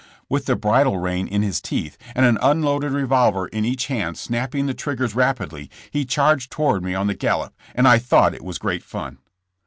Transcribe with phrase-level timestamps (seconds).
[0.27, 4.65] With the bridle rein in his teeth, and an unloaded revolver in each hand snapping
[4.65, 8.57] the triggers rapidly, he charged toward me on the gallop, and I thought it was
[8.57, 9.19] great fun.